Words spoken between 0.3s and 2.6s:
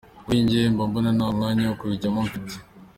njye mba mbona nta mwanya wo kubijyamo mfite.